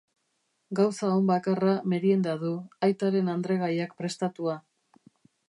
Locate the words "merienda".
1.93-2.33